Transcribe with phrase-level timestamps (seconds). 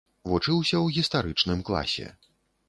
[0.29, 2.09] Вучыўся ў гістарычным класе.